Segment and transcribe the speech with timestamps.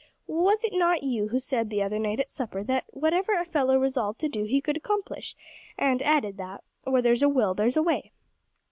[0.25, 3.77] "Was it not you who said the other night at supper that whatever a fellow
[3.77, 5.35] resolved to do he could accomplish,
[5.77, 8.11] and added that, where there's a will, there's a way?"